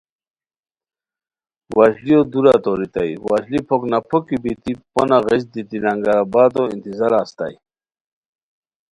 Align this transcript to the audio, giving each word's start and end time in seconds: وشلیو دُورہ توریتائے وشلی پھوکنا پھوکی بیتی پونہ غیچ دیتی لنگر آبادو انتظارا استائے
وشلیو 1.77 2.21
دُورہ 2.31 2.55
توریتائے 2.63 3.11
وشلی 3.27 3.59
پھوکنا 3.67 3.97
پھوکی 4.09 4.37
بیتی 4.43 4.71
پونہ 4.93 5.17
غیچ 5.25 5.43
دیتی 5.53 5.77
لنگر 5.83 6.15
آبادو 6.21 6.63
انتظارا 6.73 7.17
استائے 7.25 7.55